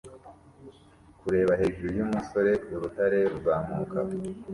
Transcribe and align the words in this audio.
Kureba 1.21 1.51
hejuru 1.61 1.89
yumusore 1.99 2.51
urutare 2.73 3.19
ruzamuka 3.31 3.99